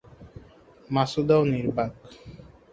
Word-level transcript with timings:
মাছুদাও 0.89 1.43
নির্বাক। 1.45 1.91